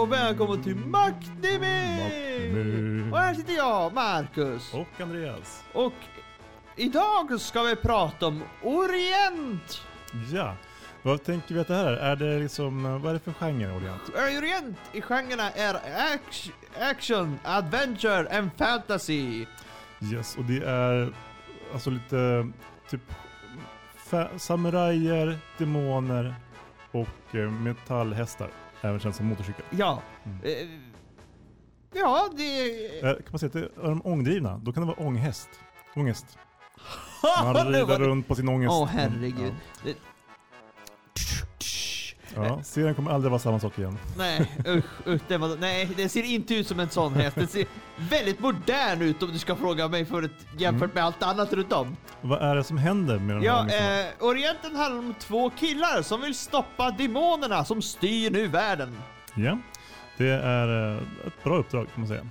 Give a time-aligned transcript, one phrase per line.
[0.00, 0.76] Och välkommen till!
[0.76, 1.98] Maktnimi.
[3.12, 4.74] Och här sitter jag, Marcus.
[4.74, 5.64] Och Andreas.
[5.72, 5.92] Och
[6.76, 9.82] idag ska vi prata om Orient.
[10.32, 10.56] Ja,
[11.02, 11.96] vad tänker vi att det här är?
[11.96, 14.02] Är det liksom, vad är det för genre Orient?
[14.08, 19.46] Orient i genrerna är act- action, adventure and fantasy.
[20.12, 21.12] Yes, och det är
[21.72, 22.48] alltså lite
[22.90, 23.02] typ
[24.36, 26.34] samurajer, demoner
[26.92, 28.50] och eh, metallhästar.
[28.80, 29.64] Även känns som motorcykel.
[29.70, 30.02] Ja.
[30.24, 30.38] Mm.
[30.44, 30.68] Eh,
[31.92, 32.98] ja, det...
[33.00, 34.58] Eh, kan man säga att är de ångdrivna?
[34.58, 35.48] Då kan det vara ånghäst.
[35.96, 36.38] Ångest.
[37.44, 38.72] Man rider runt på sin ångest.
[38.72, 39.54] Åh herregud.
[39.84, 39.94] Det- Ja.
[42.34, 43.98] Ja, serien kommer aldrig vara samma sak igen.
[44.16, 47.36] Nej, usch, usch det var, nej, det ser inte ut som en sån häst.
[47.36, 50.94] Det ser väldigt modern ut om du ska fråga mig förut jämfört Mm.
[50.94, 51.96] med allt annat runt om.
[52.20, 54.00] Vad är det som händer med de här Ja, ångestarna?
[54.00, 58.96] eh, Orienten handlar om två killar som vill stoppa demonerna som styr nu världen.
[59.34, 59.58] Ja,
[60.16, 62.26] det är eh, ett bra uppdrag kan man säga.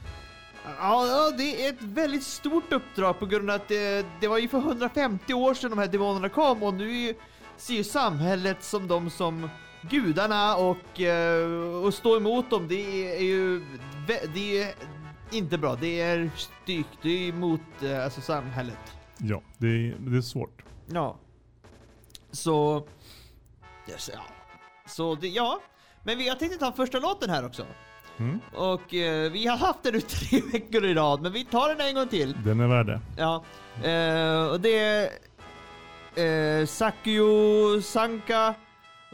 [0.79, 4.37] Ja, ja, det är ett väldigt stort uppdrag på grund av att det, det var
[4.37, 7.13] ju för 150 år sedan de här demonerna kom och nu är ju-
[7.57, 9.49] ser ju samhället som de som
[9.81, 13.61] gudarna och, eh, och stå emot dem, det är ju
[14.33, 14.73] det är
[15.31, 15.75] inte bra.
[15.75, 18.93] Det är stygt, det är emot eh, alltså samhället.
[19.17, 20.63] Ja, det är, det är svårt.
[20.85, 21.17] Ja.
[22.31, 22.87] Så...
[23.89, 24.21] Yes, ja.
[24.85, 25.61] Så det, ja.
[26.03, 27.65] Men vi, jag tänkte ta första låten här också.
[28.17, 28.39] Mm.
[28.55, 31.87] Och eh, vi har haft den nu tre veckor i rad, men vi tar den
[31.87, 32.35] en gång till.
[32.45, 33.01] Den är värd det.
[33.17, 33.43] Ja.
[33.89, 34.77] Eh, och det
[36.15, 38.55] är eh, Sakyo Sanka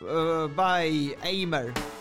[0.01, 1.94] eh, by Aimer.「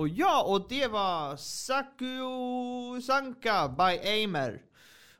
[0.00, 4.62] Och ja, och det var Sakyo Sanka by Aimer.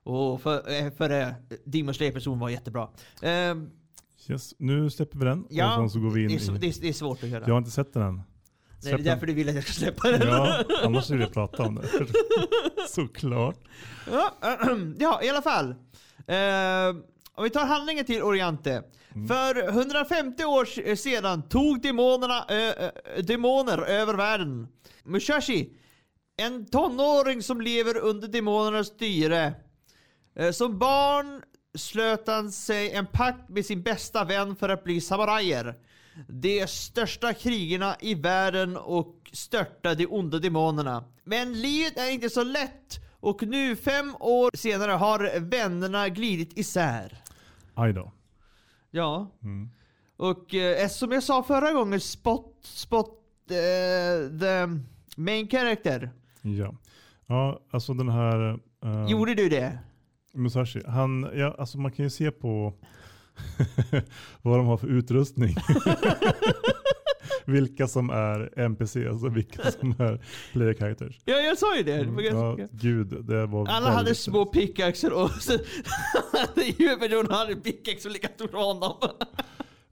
[0.02, 1.28] Och för, eh, för eh,
[1.64, 2.88] Demon Slayer-person var jättebra.
[3.22, 3.70] Ehm,
[4.28, 6.58] Yes, nu släpper vi den ja, och sen så går vi in det, är, i...
[6.58, 7.44] det, är, det svårt att göra.
[7.46, 8.22] Jag har inte sett den än.
[8.82, 10.28] det är därför du vill att jag ska släppa den.
[10.28, 11.88] Ja, annars vill jag prata om det.
[12.88, 13.56] Såklart.
[14.10, 14.34] Ja,
[14.98, 15.70] ja, i alla fall.
[16.26, 16.96] Eh,
[17.40, 18.82] om vi tar handlingen till Oriente.
[19.28, 22.90] För 150 år sedan tog demonerna, ö,
[23.22, 24.68] demoner över världen.
[25.04, 25.72] Mushashi,
[26.36, 29.52] en tonåring som lever under demonernas styre.
[30.36, 31.42] Eh, som barn
[31.74, 35.74] slöt han sig en pakt med sin bästa vän för att bli samurajer.
[36.28, 41.04] De största krigarna i världen och störta de onda demonerna.
[41.24, 47.22] Men livet är inte så lätt och nu fem år senare har vännerna glidit isär.
[47.80, 48.12] Aj då.
[48.90, 49.30] Ja.
[49.42, 49.70] Mm.
[50.16, 53.08] Och eh, som jag sa förra gången, Spot, Spot,
[53.50, 54.66] eh, the
[55.16, 56.10] main character.
[56.42, 56.74] Ja.
[57.26, 59.78] Ja, alltså den här eh, Gjorde du det?
[60.34, 62.74] Musashi, han, ja, alltså man kan ju se på
[64.42, 65.54] vad de har för utrustning.
[67.46, 71.20] vilka som är NPC, alltså vilka som är player characters.
[71.24, 71.94] Ja, jag sa ju det.
[71.94, 75.52] Mm, ja, gud, det var Alla hade små pickaxer och så
[76.32, 78.96] hade huvudpersonen hade en pickaxe och lika stor som honom.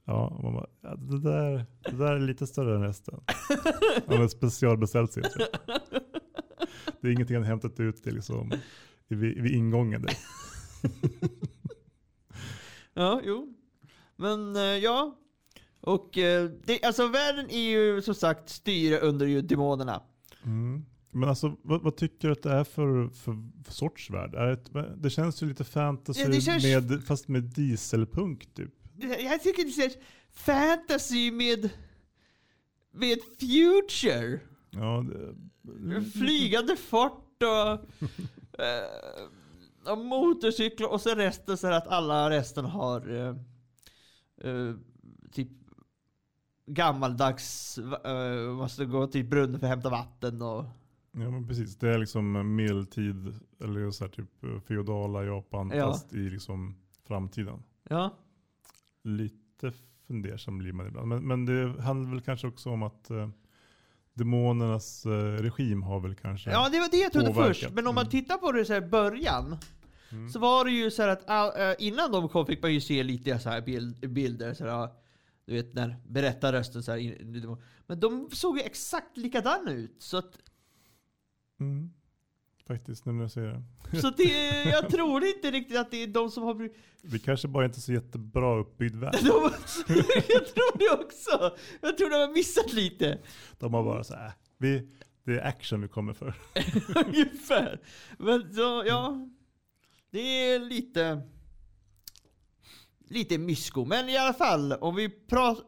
[0.04, 3.20] Ja, och man bara, ja, det, där, det där är lite större än resten.
[4.06, 5.26] Han har specialbeställt jag.
[7.00, 8.52] Det är ingenting han hämtat ut till liksom,
[9.08, 10.02] vid, vid ingången.
[10.02, 10.14] Där.
[12.94, 13.54] Ja, jo.
[14.16, 15.16] Men eh, ja.
[15.88, 20.02] Och eh, det, alltså världen är ju som sagt styre under ju demonerna.
[20.44, 20.84] Mm.
[21.10, 24.34] Men alltså, vad, vad tycker du att det är för, för, för sorts värld?
[24.34, 28.70] Är det, det känns ju lite fantasy, Ja, känns- med, fast med dieselpunk typ.
[29.00, 29.92] Jag tycker det är
[30.32, 31.70] fantasy med
[32.90, 34.40] med future.
[34.70, 35.04] Ja,
[35.62, 37.72] det, Flygande fart och,
[38.62, 43.36] eh, och motorcyklar och så resten så att alla resten har eh,
[44.50, 44.74] eh,
[45.32, 45.48] typ
[46.68, 50.64] gammaldags, eh, måste gå till brunnen för att hämta vatten och
[51.12, 51.76] ja men precis.
[51.76, 53.34] Det är liksom medeltid,
[53.64, 55.86] eller så här typ eh, feodala Japan, Ja.
[55.86, 56.74] fast i liksom
[57.06, 57.62] framtiden.
[57.88, 58.10] ja.
[59.04, 59.72] Lite
[60.06, 61.08] fundersam blir man ibland.
[61.08, 63.28] Men, men det handlar väl kanske också om att eh,
[64.14, 65.10] demonernas eh,
[65.42, 66.50] regim har väl kanske...
[66.50, 67.56] Ja, det var det jag trodde Påverkat.
[67.56, 67.70] först.
[67.74, 68.10] Men om man Mm.
[68.10, 69.56] tittar på det så här början.
[70.12, 70.28] Mm.
[70.30, 71.28] Så var det ju så här att
[71.58, 74.54] eh, innan de kom fick man ju se lite så här bild, bilder.
[74.54, 74.96] Så här, ja,
[75.48, 77.56] du vet när berättarrösten så här.
[77.86, 79.94] Men de såg ju exakt likadana ut.
[79.98, 80.38] Så att,
[81.60, 81.90] Mm.
[82.66, 83.62] Faktiskt, när jag säger
[83.92, 84.00] det.
[84.00, 86.70] så det, jag tror inte riktigt att det är de som har.
[87.02, 89.14] Det kanske bara inte så jättebra uppbyggd värld.
[89.22, 89.26] De,
[90.28, 91.56] jag tror det också.
[91.80, 93.18] Jag tror de har missat lite.
[93.58, 94.88] De har bara så här, vi,
[95.24, 96.34] det är action vi kommer för.
[97.06, 97.80] Ungefär.
[98.18, 99.28] Men så, ja.
[100.10, 101.22] Det är lite...
[103.10, 103.84] Lite mysko.
[103.84, 105.08] Men i alla fall, om vi,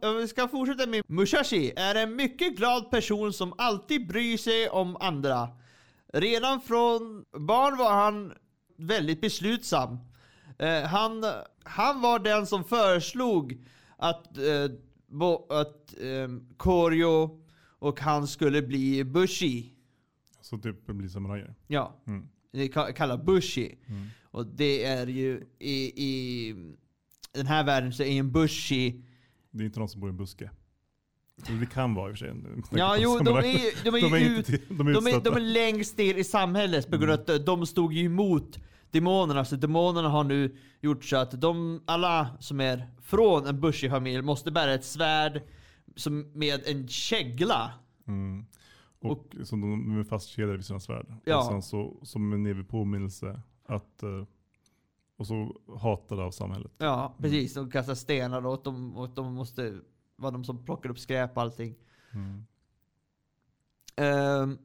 [0.03, 4.69] om vi ska fortsätta med Mushashi är en mycket glad person som alltid bryr sig
[4.69, 5.49] om andra.
[6.13, 8.33] Redan från barn var han
[8.77, 9.99] väldigt beslutsam.
[10.59, 11.25] Eh, han,
[11.65, 13.65] han var den som föreslog
[13.97, 14.67] att, eh,
[15.07, 17.45] bo, att eh, Koryo
[17.79, 19.73] och han skulle bli Bushi.
[20.41, 21.55] Så typ blir samurajer.
[21.67, 22.29] Ja, Mm.
[22.53, 23.79] det ka- kallar Bushi.
[23.89, 24.07] Mm.
[24.23, 26.55] Och det är ju i, i
[27.35, 29.03] den här världen så är en Bushi
[29.51, 30.51] Det är inte någon som bor i en buske.
[31.61, 32.35] Det kan vara i och för sig.
[32.71, 34.93] Ja, jo, de är, ju- de är, de är ju inte ut, till- de är
[34.93, 35.31] de, är, utstötta.
[35.31, 38.59] de är längst ner i samhället på grund av att de stod ju emot
[38.91, 39.45] demonerna.
[39.45, 44.51] Så demonerna har nu gjort så att de, alla som är från en Bushi-familj måste
[44.51, 45.43] bära ett svärd
[45.97, 47.73] som med en kägla.
[48.09, 48.45] Mm.
[49.03, 51.07] Och, som de är fastkedjade vid sina svärd.
[51.25, 51.39] Ja.
[51.39, 54.25] Och sen så som en evig påminnelse att eh,
[55.21, 56.73] och så hatade av samhället.
[56.79, 57.55] Ja, precis.
[57.55, 59.81] De kastar stenar och de, och de måste
[60.17, 61.75] vara de som plockar upp skräp och allting.
[62.13, 62.47] Mm.
[63.97, 64.59] Ehm,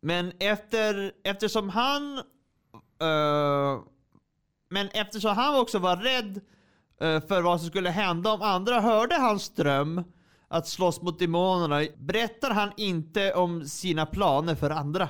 [0.00, 2.18] men efter, eftersom han
[3.00, 3.80] eh,
[4.68, 6.40] Men eftersom han också var rädd
[7.00, 10.04] eh, för vad som skulle hända om andra hörde hans dröm
[10.48, 15.08] att slåss mot demonerna berättar han inte om sina planer för andra.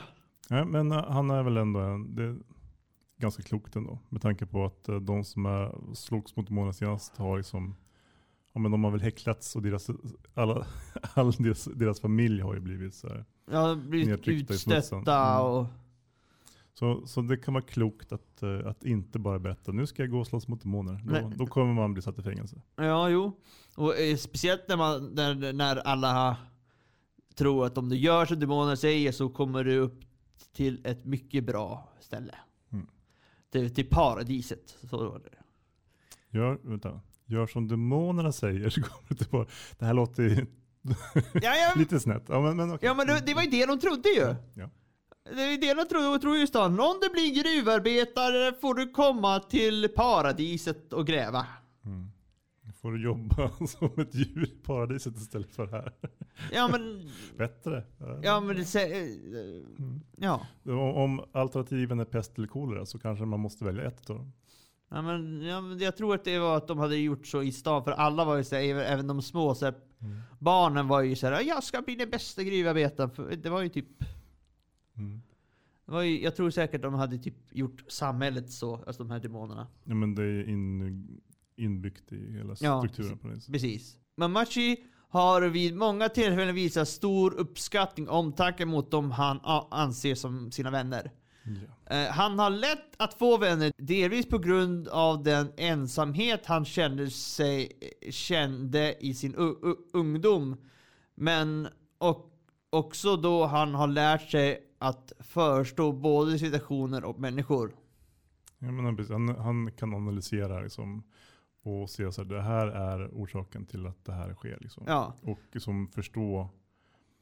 [0.49, 2.39] Ja, men han är väl ändå en, det
[3.21, 3.99] ganska klokt ändå.
[4.09, 7.77] Med tanke på att eh, de som är, slogs mot demonerna senast har liksom
[8.53, 9.91] Ja men de har väl häcklats och deras,
[10.35, 10.67] alla,
[11.15, 13.25] all deras, deras familj har ju blivit så här.
[13.51, 15.47] Ja, blivit utstötta Mm.
[15.47, 15.67] och...
[16.75, 20.11] Så, så det kan vara klokt att, eh, att inte bara berätta nu ska jag
[20.11, 21.01] gå och slåss mot demoner.
[21.05, 22.63] Då, då kommer man bli satt i fängelse.
[22.77, 23.41] Ja, jo.
[23.77, 26.37] Och eh, speciellt när, man, när, när alla
[27.35, 30.01] tror att om du gör som demonerna säger så kommer du upp
[30.53, 32.35] till ett mycket bra ställe.
[33.55, 33.69] Mm.
[33.69, 34.77] Till, till paradiset.
[34.91, 36.39] Så var det.
[36.39, 39.51] Gör, vänta, gör som demonerna säger så kommer du tillbaka.
[39.79, 40.47] Det här låter ju
[41.33, 42.25] Ja, ja, Lite snett.
[42.29, 42.89] Ja, men, men, okej.
[42.89, 44.35] ja men det, det var ju det de trodde ju.
[44.55, 44.71] Ja.
[45.25, 46.63] Det är det de och tror just då.
[46.63, 51.47] Om du blir gruvarbetare får du komma till paradiset och gräva.
[52.83, 55.93] Får du jobba som ett djur i paradiset istället för här.
[56.53, 57.85] Ja men, Bättre.
[58.23, 59.19] ja men det säger...
[60.17, 60.47] Ja.
[60.95, 64.33] Om, alternativen är pest eller kolera så kanske man måste välja ett av dem.
[64.89, 67.53] Ja, men, ja, men jag tror att det var att de hade gjort så i
[67.53, 69.75] stan, för alla var ju så här, även- de små så här,
[70.39, 73.41] barnen var ju så här, jag ska bli den bästa gruvarbetaren.
[73.43, 73.87] Det var ju typ,
[74.97, 75.23] Mm.
[75.87, 79.21] det var ju, jag tror säkert de hade typ gjort samhället så, alltså de här
[79.21, 79.67] demonerna.
[79.85, 81.21] Ja, men det är in,
[81.61, 83.53] inbyggt i hela Ja, strukturen det sättet.
[83.53, 83.97] Precis.
[84.17, 89.41] Mamachi har vid många tillfällen visat stor uppskattning och omtanke mot dem han
[89.71, 91.11] anser som sina vänner.
[91.45, 91.97] Ja.
[91.97, 97.11] Eh, han har lätt att få vänner, delvis på grund av den ensamhet han kände,
[97.11, 97.73] sig,
[98.11, 99.35] kände i sin
[99.93, 100.57] ungdom.
[101.15, 102.31] Men och,
[102.71, 107.75] också då han har lärt sig att förstå både situationer och människor.
[108.59, 109.13] Ja, men han, precis.
[109.13, 111.03] han, han kan analysera liksom,
[111.63, 114.59] och se att det här är orsaken till att det här sker.
[114.61, 114.85] Liksom.
[114.87, 116.51] Ja, Och som förstå,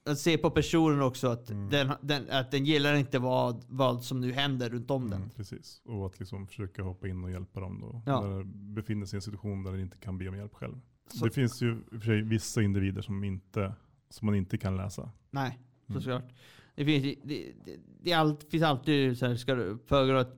[0.05, 1.71] att se på personen också att, Mm.
[1.71, 5.31] den, den, att den gillar inte vad, vad som nu händer runt om mm, den.
[5.31, 5.83] precis.
[5.85, 8.03] och att liksom försöka hoppa in och hjälpa dem då.
[8.07, 8.21] Ja.
[8.21, 10.81] När de befinner sig i en situation där de inte kan be om hjälp själv.
[11.15, 13.75] Så- Det finns ju för sig vissa individer som, inte,
[14.11, 15.11] som man inte kan läsa.
[15.31, 16.01] Nej, Mm.
[16.03, 16.33] såklart.
[16.75, 20.35] Det finns, det, det, det allt, finns alltid så här, ska du för att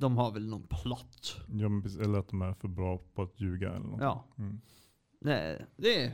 [0.00, 1.36] de har väl någon plott.
[1.48, 4.00] Ja, men precis, eller att de är för bra på att ljuga eller något.
[4.00, 4.60] Ja, Mm.
[5.20, 6.06] det, det är...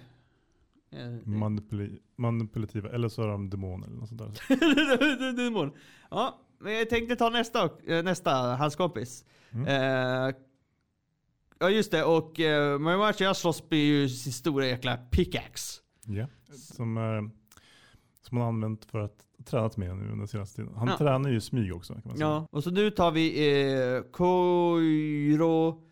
[0.90, 5.32] eh, Manipuli- manipulativa, eller så är de demoner eller något sånt där.
[5.44, 5.72] Demon.
[6.10, 9.24] Ja, men jag tänkte ta nästa, eh, nästa hans kompis.
[9.52, 9.66] Mm.
[9.66, 10.34] Eh,
[11.58, 15.80] ja just det, och uh, Marimachi slåss med ju sin stora jäkla pickaxe.
[16.06, 16.26] Ja.
[16.56, 17.30] Som, är,
[18.26, 20.74] som han har använt för att tränat med nu under senaste tiden.
[20.76, 20.98] Han Ja.
[20.98, 22.26] tränar ju smyg också kan man säga.
[22.28, 23.26] Ja, och så nu tar vi
[23.96, 25.82] eh, Koiro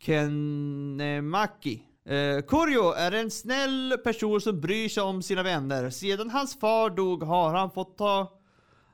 [0.00, 1.82] Kenemaki.
[2.04, 5.90] Eh, Koryo är en snäll person som bryr sig om sina vänner.
[5.90, 8.32] Sedan hans far dog har han fått ta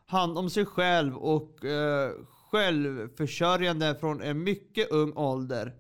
[0.07, 2.11] hand om sig själv och eh,
[2.51, 5.73] självförsörjande från en mycket ung ålder.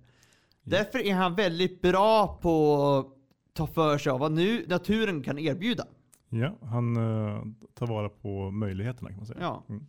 [0.63, 3.07] Därför är han väldigt bra på att
[3.55, 5.85] ta för sig av vad nu naturen kan erbjuda.
[6.29, 7.43] Ja, han eh,
[7.75, 9.41] tar vara på möjligheterna kan man säga.
[9.41, 9.65] Ja.
[9.69, 9.87] Mm.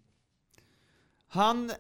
[1.28, 1.72] Han,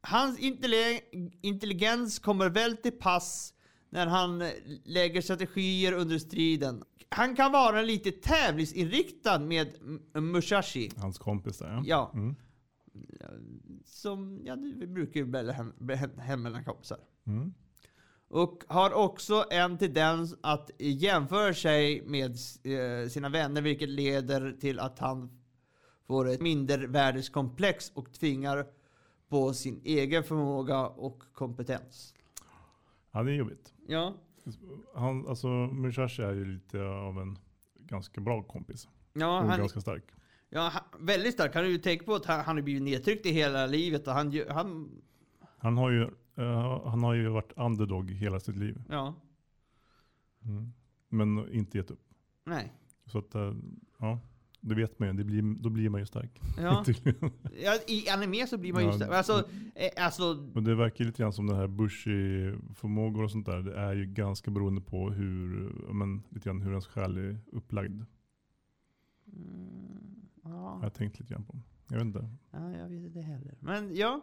[0.00, 3.54] hans intelli- intelligens kommer väl till pass
[3.90, 4.42] när han
[4.84, 6.82] lägger strategier under striden.
[7.08, 9.74] Han kan vara lite tävlingsinriktad med
[10.14, 10.90] M- Musashi.
[10.96, 11.82] Hans kompis där ja.
[11.86, 12.34] Ja, Mm.
[13.84, 16.98] som ja, vi brukar ju hem, hem, hem mellan kompisar.
[17.26, 17.54] Mm.
[18.34, 24.78] Och har också en tendens att jämföra sig med eh, sina vänner vilket leder till
[24.80, 25.30] att han
[26.06, 28.66] får ett mindervärdeskomplex och tvingar
[29.28, 32.14] på sin egen förmåga och kompetens.
[33.12, 33.74] ja, det är jobbigt.
[33.86, 34.14] Ja,
[34.94, 37.38] Han, alltså, Musashi är ju lite av en
[37.78, 38.88] ganska bra kompis.
[39.12, 40.04] ja, Och han, ganska stark.
[40.48, 41.54] ja han, väldigt stark.
[41.54, 44.14] Han har ju tänkt på att han, han har blivit nedtryckt i hela livet och
[44.14, 44.90] han, han
[45.58, 48.82] Han har ju, eh, han har ju varit underdog hela sitt liv.
[48.88, 49.14] ja,
[50.46, 50.72] Mm.
[51.08, 52.04] Men inte gett upp.
[52.44, 52.72] nej.
[53.06, 53.54] Så att, eh,
[53.98, 54.18] ja,
[54.60, 55.14] det vet man ju.
[55.14, 56.40] Det blir, då blir man ju stark.
[56.58, 56.84] Ja.
[57.62, 59.10] Ja, I anime så blir man ju Ja, stark.
[59.10, 63.62] Alltså, eh, alltså Men det verkar lite grann som den här Bushi-förmågor och sånt där.
[63.62, 67.38] Det är ju ganska beroende på hur, ja, men, lite grann hur ens själ är
[67.52, 68.02] upplagd.
[70.42, 70.50] ja.
[70.50, 71.58] Har jag tänkt lite grann på.
[71.88, 72.28] Jag vet inte.
[72.50, 73.54] Ja, jag vet inte heller.
[73.60, 74.20] Men ja,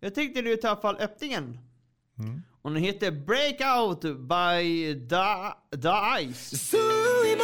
[0.00, 1.58] jag tänkte nu ta i alla fall öppningen.
[2.18, 2.42] Mm.
[2.62, 6.56] Och den heter Breakout by Da, da Ice.
[6.56, 6.80] 酸
[7.32, 7.42] いも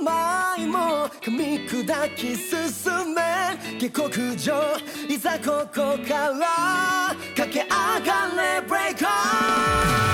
[0.00, 4.76] 甘いも噛み砕き進め下克上
[5.08, 10.13] いざここから駆け上がれ Break on 出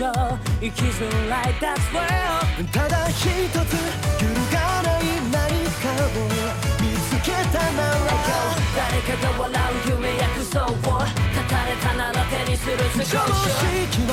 [0.00, 0.08] 生
[0.70, 3.60] きづらい That's well ただ一つ揺
[4.28, 5.36] るがない何
[5.76, 6.24] かを
[6.80, 8.08] 見つけたなら。
[8.74, 10.64] 誰かが笑う夢約束
[10.96, 11.20] を。
[11.40, 13.18] 語れたなら手にする常識
[14.06, 14.09] はた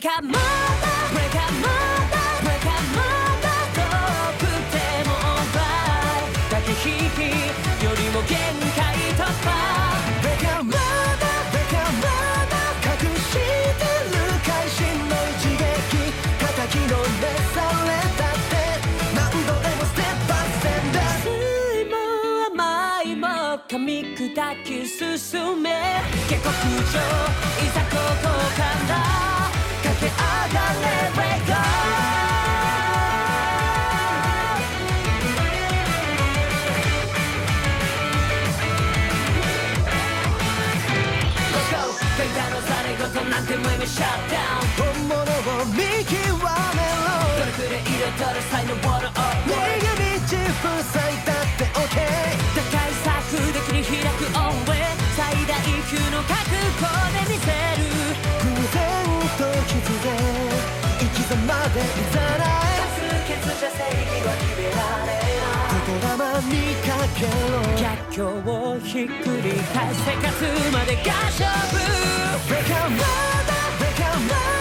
[0.00, 0.38] break また
[1.12, 1.74] ま
[2.60, 3.02] たま
[3.42, 3.82] た遠
[4.38, 4.78] くて
[5.08, 5.10] も
[6.62, 8.38] け引きよりも限
[8.76, 8.86] 界
[9.16, 9.50] 突破
[10.22, 11.26] break また
[11.98, 12.06] ま
[12.46, 12.54] だ
[12.94, 13.38] 隠して
[14.12, 15.66] る会心の一撃
[16.38, 16.46] 叩
[16.78, 16.94] の
[17.54, 18.54] されたって
[19.16, 21.28] 何度でもステップアップス水
[21.90, 21.92] も
[22.54, 23.26] 甘いも
[23.66, 24.30] 噛み砕
[24.62, 25.66] き進め
[26.28, 29.57] 下克上いざここから
[43.38, 46.48] なんて無意味シャッダウン本物を見極めろ
[47.38, 49.07] どれくらい彩る才能を
[61.78, 65.38] でいざない多数決じゃ正義は決められない。
[65.86, 69.10] 言霊にかけろ逆境をひっく
[69.42, 70.42] り返せ勝つ
[70.72, 71.78] まで合勝負。
[72.48, 72.96] Break out ま
[73.46, 74.57] だ Break out ま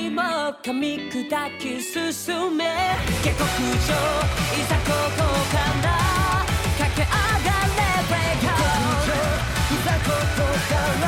[0.00, 0.22] いも
[0.62, 2.64] 噛み砕き進め
[3.22, 5.20] 下克上いざここ
[5.52, 5.54] か
[5.84, 5.86] ら
[6.78, 7.08] 駆け上
[7.44, 7.78] がれ
[8.08, 8.56] Break out
[9.70, 11.06] いざここから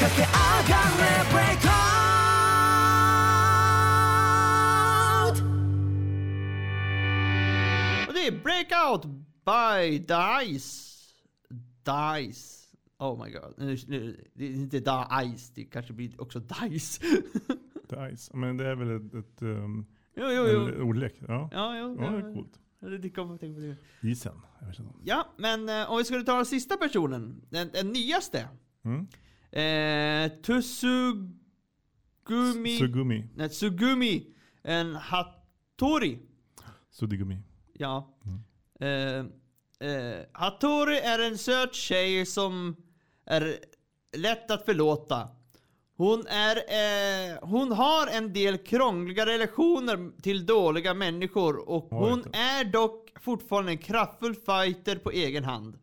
[0.00, 0.32] 駆け上
[0.68, 1.86] がれ Break out
[8.08, 9.02] Och det är Breakout
[9.44, 10.70] by Dice.
[11.84, 12.44] Dice.
[12.98, 13.54] Oh my god.
[13.56, 17.00] Nu, nu, det är inte Dice, det kanske blir också Dice.
[17.95, 18.37] Dice.
[18.37, 20.83] Men det är väl ett, ett um, jo, jo, en jo.
[20.83, 21.15] ordlek?
[21.27, 21.49] Ja.
[21.51, 21.97] Ja, jo.
[21.99, 22.59] Ja, det är coolt.
[23.01, 23.75] Det kommer jag tänka på det.
[24.09, 24.41] Isen.
[25.03, 28.47] Ja, men eh, om vi skulle ta den sista personen, den, den nyaste.
[28.83, 29.07] Mm.
[29.51, 31.27] Eh, Tsugumi...
[32.77, 33.29] Sugumi.
[33.35, 34.35] nej, Tsugumi.
[34.63, 36.19] En Hattori.
[36.89, 37.37] Sudigumi.
[37.73, 38.17] Ja.
[38.79, 38.89] Eh,
[39.89, 42.75] eh, Hattori är en söt tjej som
[43.25, 43.55] är
[44.17, 45.29] lätt att förlåta.
[45.97, 52.63] Hon, är, eh, hon har en del krångliga relationer till dåliga människor och hon är
[52.63, 55.77] dock fortfarande en kraftfull fighter på egen hand.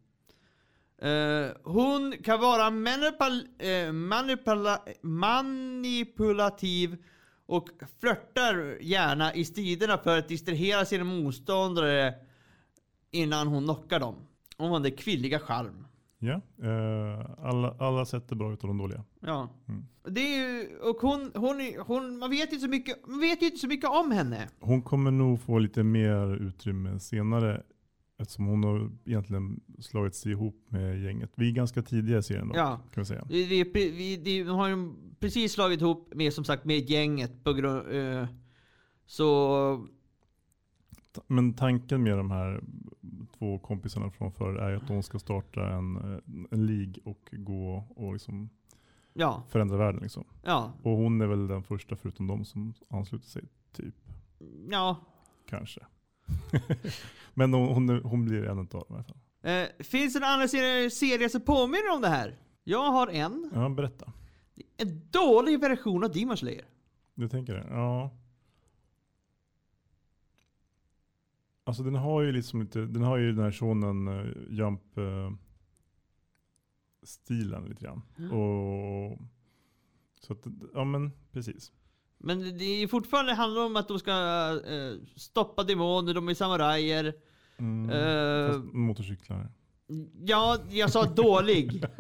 [1.03, 6.97] Eh, hon kan vara manipul eh, manipula manipulativ
[7.47, 7.69] och
[8.01, 12.15] flörtar gärna i striderna för att distrahera sina motståndare
[13.11, 14.17] innan hon knockar dem.
[14.57, 15.87] Hon har den kvinnliga charm.
[16.23, 16.41] Ja.
[16.63, 19.05] Eh, alla, alla sätt är bra utav de dåliga.
[19.21, 19.49] Ja.
[19.69, 19.85] Mm.
[20.05, 23.21] Det är ju, och hon, hon, är- hon, man vet ju inte så mycket, man
[23.21, 24.49] vet ju inte så mycket om henne.
[24.61, 27.63] Hon kommer nog få lite mer utrymme senare.
[28.19, 31.33] Eftersom hon har egentligen slagit sig ihop med gänget.
[31.35, 32.81] Vi är ganska tidiga i serien då, Ja.
[32.95, 33.25] kan vi säga.
[33.29, 37.53] Vi, vi, vi, vi har ju precis slagit ihop med, som sagt, med gänget på
[37.53, 38.27] grund, eh,
[39.07, 39.87] så,
[41.13, 42.61] Ta- Men tanken med de här
[43.41, 47.85] två kompisarna från förr är att de ska starta en, eh, en League och gå
[47.97, 48.51] och liksom
[49.13, 50.01] ja, förändra världen.
[50.03, 50.25] Liksom.
[50.43, 53.95] ja, Och hon är väl den första förutom de som ansluter sig, typ.
[54.71, 54.97] ja.
[55.49, 55.81] Kanske.
[57.35, 59.17] Men hon, hon, hon blir en av dem i alla fall.
[59.43, 62.37] Eh, finns det några andra serier, serier som påminner om det här?
[62.65, 63.51] Jag har en.
[63.55, 64.13] Ja, berätta.
[64.77, 66.65] En dålig version av Demon Slayer.
[67.15, 67.67] Du tänker det?
[67.71, 68.11] Ja.
[71.71, 75.31] Alltså den har ju liksom inte, den har ju den här shonen uh, jump eh,
[77.03, 78.03] stilen lite grann.
[78.17, 79.19] Och,
[80.21, 81.73] så att, ja men precis.
[82.19, 84.13] Men det är fortfarande handlar om att de ska
[84.67, 87.15] eh, stoppa demoner, de är samurajer.
[87.59, 87.89] Mm,
[88.53, 89.49] fast motorcyklar.
[90.25, 91.85] Ja, jag sa dålig.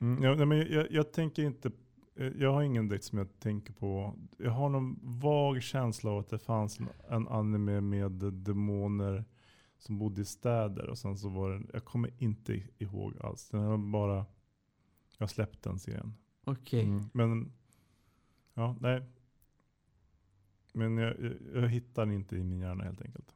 [0.00, 1.87] Mm, ja, men jag, jag tänker inte, Eh,
[2.18, 4.14] Jag har ingen direkt som jag tänker på.
[4.38, 9.24] Jag har någon vag känsla av att det fanns en, anime med demoner
[9.78, 10.88] som bodde i städer.
[10.88, 13.48] Och sen så var det, jag kommer inte ihåg alls.
[13.48, 14.26] Den har bara, jag
[15.18, 16.14] har släppt den serien.
[16.44, 16.84] Okej.
[16.84, 17.04] Mm.
[17.12, 17.52] Men,
[18.54, 19.02] ja, nej.
[20.72, 23.34] Men jag, jag, jag hittar den inte i min hjärna helt enkelt.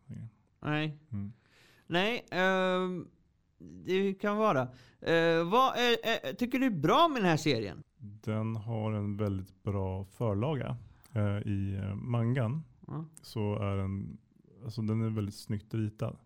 [0.61, 0.99] Nej.
[1.11, 1.33] Mm.
[1.87, 3.09] Nej, ehm,
[3.85, 4.61] det kan vara.
[5.01, 5.97] Eh, vad är,
[6.29, 7.83] är, tycker du är bra med den här serien?
[7.99, 10.77] Den har en väldigt bra förlaga.
[11.13, 13.05] Eh, I eh, mangan Ja.
[13.23, 14.19] så är den,
[14.65, 16.17] alltså den är väldigt snyggt ritad.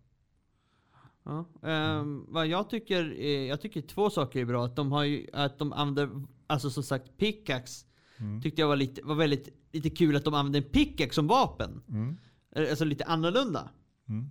[1.23, 1.45] Ja.
[1.63, 3.05] Ehm, vad jag tycker,
[3.49, 4.65] jag tycker två saker är bra.
[4.65, 7.87] Att de har ju, att de använder, alltså som sagt pickaxe.
[8.19, 8.43] Mm.
[8.43, 11.83] Tyckte jag var lite, var väldigt, lite kul att de använde en pickaxe som vapen.
[11.89, 12.17] Mm.
[12.57, 13.71] Eh, Alltså lite annorlunda.
[14.09, 14.31] Mm.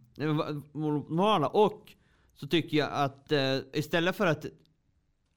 [0.73, 1.47] Normala.
[1.47, 1.93] Och
[2.35, 4.45] så tycker jag att eh, istället för att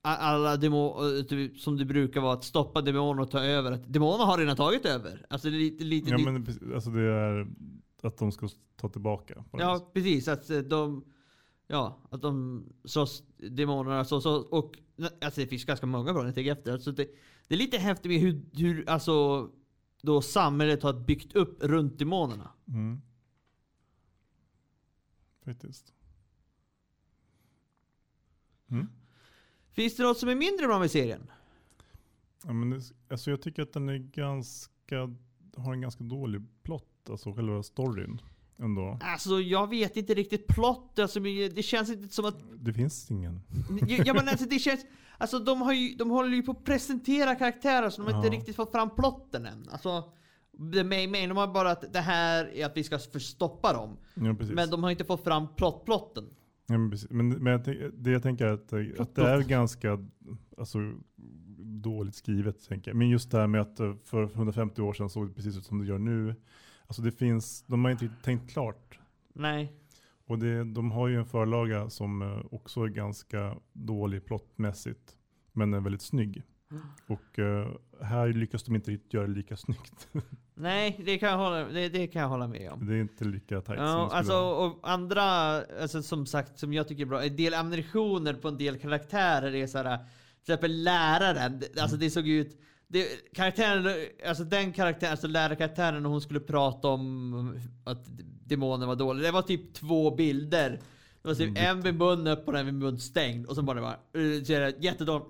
[0.02, 3.72] alla demoner, som det brukar vara, att stoppa demoner och ta över.
[3.72, 5.26] Att demoner har redan tagit över.
[5.30, 7.46] Alltså det är lite, lite, Ja men alltså det är
[8.02, 9.44] att de ska ta tillbaka.
[9.52, 9.82] Ja, vis.
[9.94, 10.28] precis.
[10.28, 11.04] Att eh, de...
[11.70, 14.78] Ja, att de slåss demonerna så, så och
[15.20, 16.72] alltså det finns ganska många bra när jag tänker efter.
[16.72, 17.08] Alltså det,
[17.48, 19.48] det är lite häftigt med hur, hur alltså
[20.02, 22.50] då samhället har byggt upp runt demonerna.
[22.68, 23.00] Mm.
[25.44, 25.92] Faktiskt.
[28.70, 28.88] Mm.
[29.72, 31.30] Finns det något som är mindre bra med serien?
[32.44, 35.16] Ja, men alltså jag tycker att den är ganska,
[35.56, 38.20] har en ganska dålig plott, alltså själva storyn
[38.58, 38.98] ändå.
[39.02, 42.36] Alltså jag vet inte riktigt plott, alltså det känns inte som att...
[42.56, 43.40] Det finns ingen.
[44.04, 44.86] Ja men alltså det känns...
[45.18, 48.34] Alltså de, har ju, de håller ju på att presentera karaktärer så de har inte
[48.34, 48.40] Ja.
[48.40, 49.68] riktigt fått fram plotten än.
[49.70, 50.12] Alltså...
[50.60, 53.96] De har bara att det här är att vi ska förstoppa dem.
[54.14, 54.36] Ja.
[54.54, 56.30] Men de har inte fått fram plott, plotten.
[56.68, 59.98] Ja, men, men, men jag det jag tänker är att, eh, att det är ganska
[60.58, 60.78] alltså,
[61.58, 62.68] dåligt skrivet.
[62.68, 62.98] Tänker jag.
[62.98, 65.64] Men just det här med att eh, för 150 år sedan såg det precis ut
[65.64, 66.34] som det gör nu.
[66.86, 68.98] Alltså det finns, de har inte riktigt tänkt klart.
[69.32, 69.72] Nej.
[70.26, 75.16] Och det, de har ju en förlaga som eh, också är ganska dålig plottmässigt.
[75.52, 76.42] Men är väldigt snygg.
[76.70, 76.82] Mm.
[77.06, 77.68] Och eh,
[78.02, 80.08] här lyckas de inte riktigt göra det lika snyggt.
[80.54, 82.86] Nej, det kan jag hålla, det, det kan jag hålla med om.
[82.86, 84.66] det är inte lika tajt som Ja, det skulle alltså, vara.
[84.70, 85.22] och andra,
[85.82, 89.54] alltså, som sagt, som jag tycker är bra, en del ammunitioner på en del karaktärer
[89.54, 89.96] är såhär,
[90.44, 93.94] till exempel läraren, det- alltså det såg ut, det, karaktären,
[94.28, 98.06] alltså den karaktären, alltså lärarkaraktären när hon skulle prata om att
[98.46, 100.80] demonen var dålig, det var typ två bilder.
[101.28, 103.74] Det var typ en med mun öppen och en med mun stängd och så var
[103.74, 105.28] det bara, uh, så är det jättedåligt.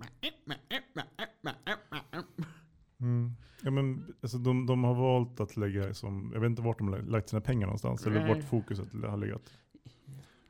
[3.00, 3.32] Mm.
[3.62, 6.88] Ja, men, alltså, de, de har valt att lägga, som, jag vet inte vart de
[6.88, 8.06] har lagt sina pengar någonstans.
[8.06, 8.34] Eller Nej.
[8.34, 9.42] vart fokuset har legat.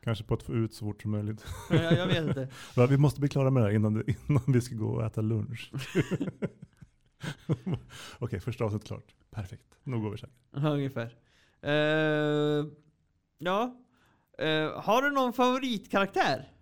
[0.04, 1.46] Kanske på att få ut så fort som möjligt.
[1.70, 2.48] jag, jag vet inte.
[2.88, 5.20] Vi måste bli klara med det här innan, det, innan vi ska gå och äta
[5.20, 5.72] lunch.
[8.18, 9.14] Okej, första avsnittet klart.
[9.30, 9.78] Perfekt.
[9.84, 10.32] Nu går vi käka.
[10.52, 11.16] Ungefär.
[11.62, 12.66] Eh,
[13.38, 13.76] ja.
[14.38, 16.53] Eh, har du någon favoritkaraktär?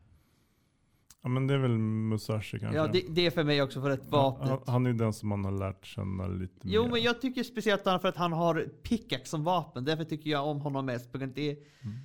[1.22, 2.76] Ja men det är väl Musashi kanske.
[2.76, 4.48] Ja, det, det är för mig också för ett vapnet.
[4.48, 6.90] Han, han är den som man har lärt känna lite Jo, mer.
[6.90, 9.84] men jag tycker speciellt för att han har pickaxe som vapen.
[9.84, 11.12] Därför tycker jag om honom mest.
[11.12, 11.96] På grund det, Mm.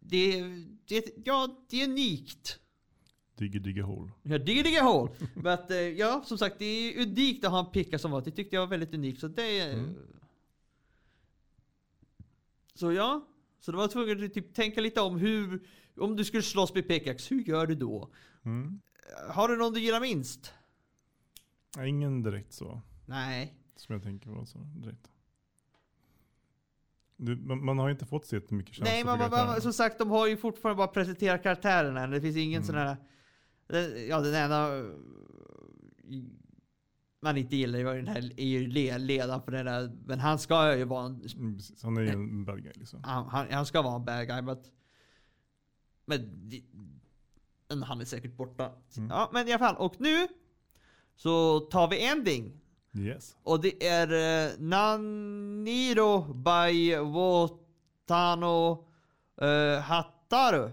[0.00, 0.40] det,
[0.88, 2.58] det, ja, det är unikt.
[3.36, 4.10] Diggy diggy hole.
[4.22, 5.10] Ja, digga digga hål.
[5.34, 8.30] Men eh, ja, som sagt, det är unikt att ha en pickaxe som vapen.
[8.30, 9.20] Det tyckte jag var väldigt unikt.
[9.20, 9.72] Så det är...
[9.74, 9.94] Mm.
[12.74, 13.26] Så ja.
[13.66, 15.66] Så det var tvungen att typ tänka lite om hur...
[15.96, 18.10] Om du skulle slåss med pickaxe, hur gör du då?
[18.44, 18.80] Mm.
[19.30, 20.52] Har du någon du gillar minst?
[21.86, 22.80] Ingen direkt så.
[23.06, 23.54] Nej.
[23.76, 25.10] Som jag tänker på så direkt.
[27.16, 30.10] Du, man, man har inte fått så jättemycket känslor Nej, man, man, som sagt, de
[30.10, 32.06] har ju fortfarande bara presenterat karaktärerna.
[32.06, 32.66] Det finns ingen Mm.
[32.66, 32.96] sån här...
[34.08, 34.84] Ja, den enda...
[37.22, 40.20] eh, Man inte gillar ju den här är ju le- ledaren för den där, men
[40.20, 41.58] han ska ju vara en, Mm.
[41.82, 43.04] Han är ju en bad guy liksom.
[43.04, 44.72] han, han, han ska vara en bad guy, but,
[46.04, 46.50] men
[47.68, 48.72] men han är säkert borta.
[48.96, 49.10] Mm.
[49.10, 50.28] Ja, men i alla fall, och nu
[51.16, 52.60] så tar vi ending.
[52.98, 53.36] Yes.
[53.42, 58.84] Och det är uh, Naniro by Wotano
[59.42, 60.70] uh, Hataru.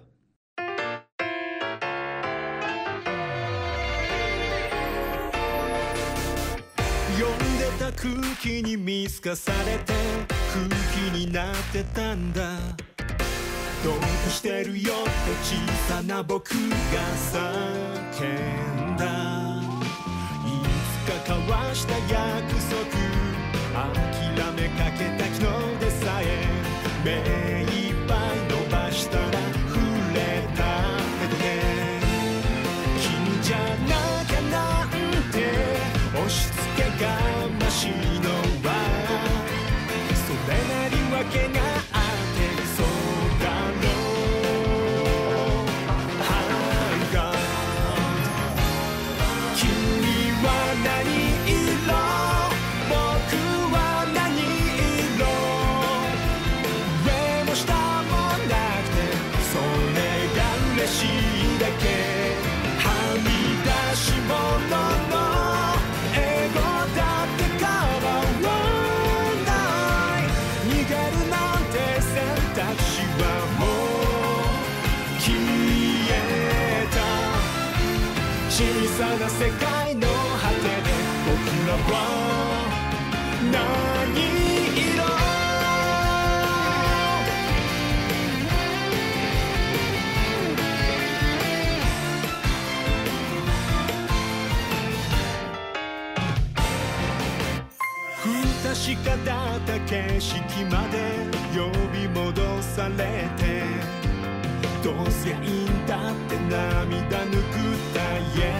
[8.03, 9.93] 空気に見透かされて
[10.51, 12.41] 空気になってたんだ。
[13.81, 15.09] どうしてるよって
[15.41, 15.55] 小
[15.87, 16.57] さな僕が
[17.31, 18.25] 叫
[18.91, 19.05] んだ。
[20.45, 20.59] い
[21.07, 22.83] つか交わした約束
[23.73, 27.42] 諦めかけた昨日でさえ
[104.83, 107.41] どうせいいんだって涙ぬくっ
[107.93, 108.01] た
[108.35, 108.51] Yesterday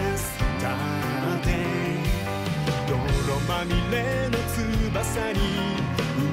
[2.88, 2.96] 泥
[3.46, 3.94] まみれ
[4.30, 5.38] の翼に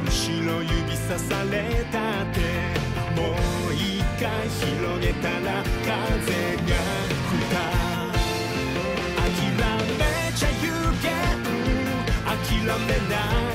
[0.06, 0.10] 後
[0.48, 2.40] ろ指さされたって。
[3.20, 3.36] も
[3.70, 6.72] う一回広げたら風が
[7.28, 7.54] 吹いた。
[9.20, 9.30] 諦
[9.98, 10.02] め
[10.34, 10.66] ちゃ有
[11.02, 11.04] 限
[12.26, 12.72] 諦め
[13.10, 13.16] な
[13.50, 13.51] き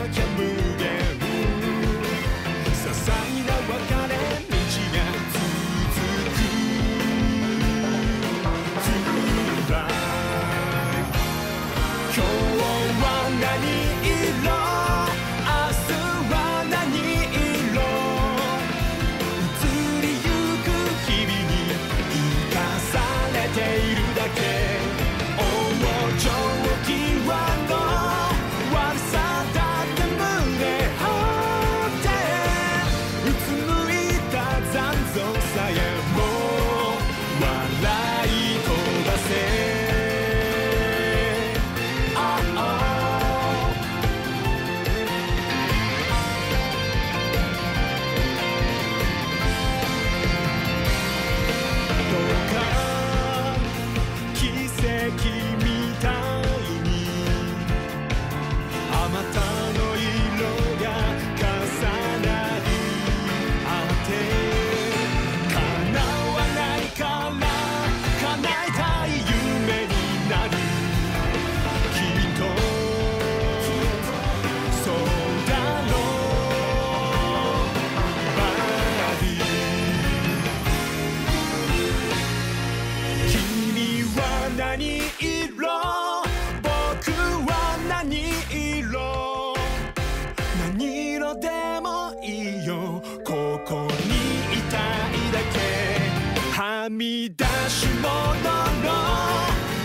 [96.87, 98.15] はみ出し物の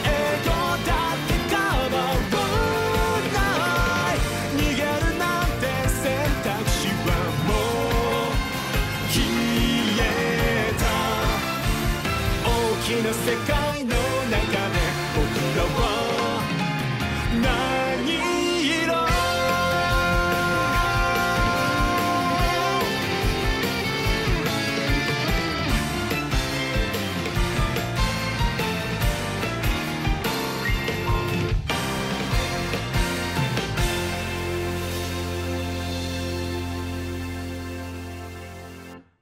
[0.05, 0.49] エゴ
[0.85, 1.97] だって構わ
[3.33, 3.37] な
[4.13, 4.21] い
[4.55, 7.09] 逃げるなんて選択肢は
[7.47, 7.49] も
[8.27, 8.37] う
[9.09, 9.17] 消
[9.97, 10.05] え
[10.77, 10.85] た。
[12.47, 13.50] 大きな世界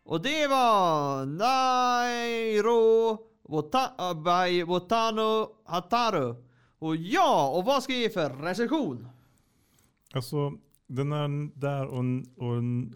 [0.10, 6.36] Och det var Nairo Wota, by Wotano Hataru.
[6.80, 9.08] Och ja, och vad ska jag ge för recension?
[10.14, 10.54] Alltså,
[10.88, 12.96] den är där och, en- och en,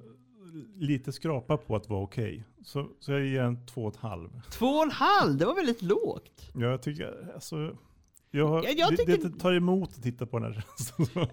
[0.75, 2.43] lite skrapa på att vara okej.
[2.63, 4.29] Så, så jag ger en två och ett halv.
[4.51, 6.51] Två och en halv, det var väldigt lågt.
[6.55, 7.77] Ja, Jag tycker, alltså,
[8.35, 10.63] jag, har, Ja, jag det, det tar emot att titta på den här.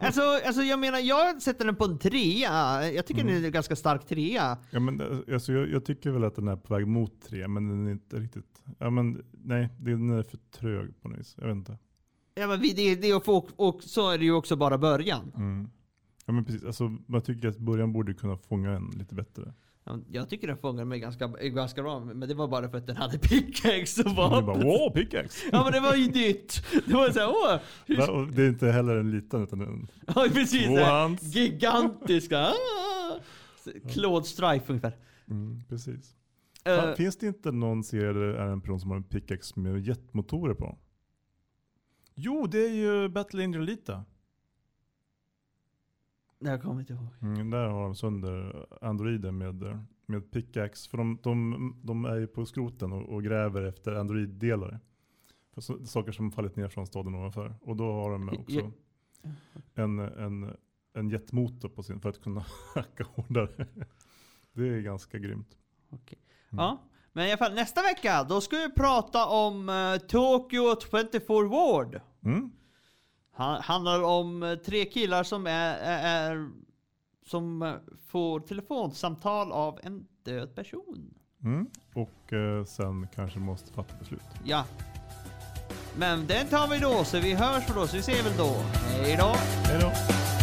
[0.00, 2.90] Alltså, alltså jag menar, jag sätter den på en trea.
[2.92, 3.34] Jag tycker Mm.
[3.34, 4.58] den är en ganska stark trea.
[4.70, 7.48] Ja, men, eh, alltså, jag, jag tycker väl att den är på väg mot tre,
[7.48, 8.62] men den är inte riktigt.
[8.78, 11.34] Ja, men, nej, den är för trög på något vis.
[11.38, 11.78] Jag vet inte.
[12.34, 15.32] Ja, men det, det, och, och så är det ju också bara början.
[15.36, 15.70] Mm.
[16.26, 16.64] Ja, men precis.
[16.64, 19.52] Alltså, man tycker att början borde kunna fånga en lite bättre.
[19.84, 22.86] Ja, Jag tycker den fångade mig ganska, ganska bra, men det var bara för att
[22.86, 24.62] den hade pickaxe och ni bara vapen.
[24.62, 25.48] wow, pickaxe!
[25.52, 26.62] Ja men det var ju nytt.
[26.86, 27.58] Det var såhär, åh!
[27.86, 31.22] hur- Det är inte heller en liten utan en Ja precis, Två så här, hands.
[31.22, 32.38] gigantiska.
[32.40, 33.20] Ah!
[33.92, 34.96] Claude Strife ungefär.
[35.30, 36.16] mm, precis.
[36.64, 39.60] Fan, Finns det inte någon serie där det är en person som har en pickaxe
[39.60, 40.78] med jetmotorer på?
[42.14, 44.04] Jo, det är ju Battle Angel Alita.
[46.40, 47.08] Jag kommer inte ihåg.
[47.22, 50.90] Mm, där har de sönder androider med, med pickaxe.
[50.90, 54.80] För de, de, de är ju på skroten och, och gräver efter androiddelar.
[55.54, 57.54] För så, saker som fallit ner från staden ovanför.
[57.60, 58.72] Och då har de också
[59.22, 59.30] Ja.
[59.74, 60.56] en, en,
[60.92, 63.66] en jetmotor på sin för att kunna hacka hårdare.
[64.52, 65.56] Det är ganska grymt.
[65.90, 66.18] Okej.
[66.50, 66.64] Mm.
[66.64, 71.48] Ja, men i alla fall nästa vecka då ska vi prata om uh, Tokyo 24
[71.48, 72.00] Ward.
[72.24, 72.50] Mm.
[73.32, 76.50] Han, handlar om eh, tre killar som är, är, är
[77.26, 77.74] som eh,
[78.08, 81.14] får telefonsamtal av en död person.
[81.44, 81.66] Mm.
[81.94, 84.22] Och eh, sen kanske måste fatta beslut.
[84.44, 84.64] Ja.
[85.98, 88.54] Men den tar vi då, så vi hörs då, så vi ses väl då.
[89.02, 89.34] Hej då!
[89.64, 90.39] Hej då.